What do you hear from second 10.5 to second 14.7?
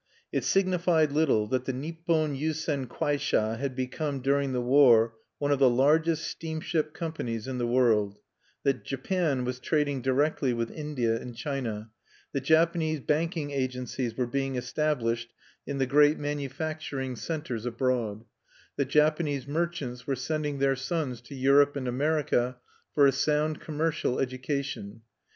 with India and China; that Japanese banking agencies were being